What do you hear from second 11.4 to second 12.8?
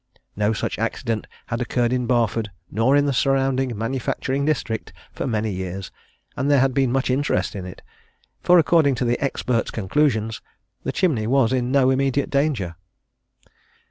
in no immediate danger.